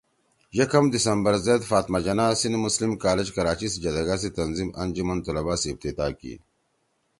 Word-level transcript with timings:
یکم 0.59 0.85
دسمبر 0.93 1.33
زید 1.45 1.61
فاطمہ 1.69 1.99
جناح 2.05 2.31
سندھ 2.41 2.59
مسلم 2.65 2.91
کالج 3.03 3.27
کراچی 3.35 3.67
سی 3.71 3.77
جدَگا 3.83 4.15
سی 4.21 4.29
تنظیم 4.37 4.69
”انجمن 4.83 5.17
طلبہ“ 5.25 5.55
سی 5.61 5.67
افتتاح 5.71 6.11
کی 6.19 6.33